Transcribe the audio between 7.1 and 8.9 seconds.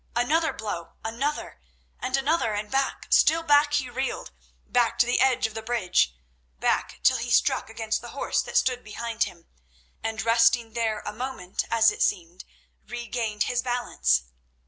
he struck against the horse that stood